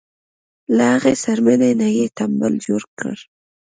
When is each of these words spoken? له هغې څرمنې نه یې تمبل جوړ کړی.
له 0.75 0.83
هغې 0.93 1.13
څرمنې 1.23 1.71
نه 1.81 1.87
یې 1.97 2.05
تمبل 2.17 2.53
جوړ 2.67 2.81
کړی. 2.99 3.21